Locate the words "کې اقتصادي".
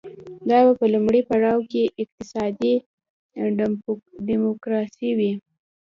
1.71-2.73